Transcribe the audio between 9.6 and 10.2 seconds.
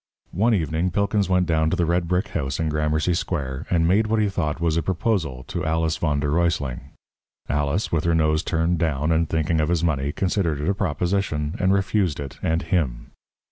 of his money,